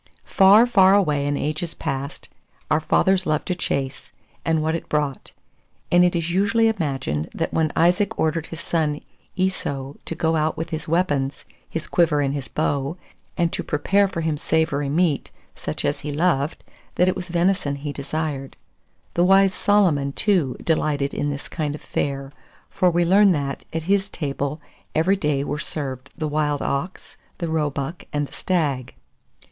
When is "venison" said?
17.29-17.75